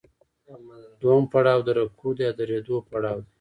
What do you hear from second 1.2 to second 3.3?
پړاو د رکود یا درېدو پړاو دی